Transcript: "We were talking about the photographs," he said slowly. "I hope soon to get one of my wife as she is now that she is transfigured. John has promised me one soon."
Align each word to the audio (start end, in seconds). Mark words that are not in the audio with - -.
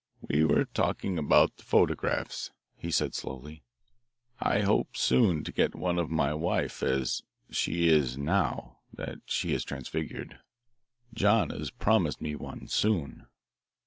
"We 0.19 0.43
were 0.43 0.65
talking 0.65 1.19
about 1.19 1.57
the 1.57 1.63
photographs," 1.63 2.49
he 2.75 2.89
said 2.89 3.13
slowly. 3.13 3.61
"I 4.39 4.61
hope 4.61 4.97
soon 4.97 5.43
to 5.43 5.51
get 5.51 5.75
one 5.75 5.99
of 5.99 6.09
my 6.09 6.33
wife 6.33 6.81
as 6.81 7.21
she 7.51 7.87
is 7.87 8.17
now 8.17 8.79
that 8.91 9.19
she 9.25 9.53
is 9.53 9.63
transfigured. 9.63 10.39
John 11.13 11.51
has 11.51 11.69
promised 11.69 12.19
me 12.19 12.35
one 12.35 12.67
soon." 12.67 13.27